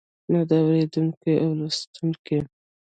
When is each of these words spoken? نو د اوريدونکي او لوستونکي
نو 0.31 0.39
د 0.49 0.51
اوريدونکي 0.63 1.33
او 1.43 1.49
لوستونکي 1.59 2.39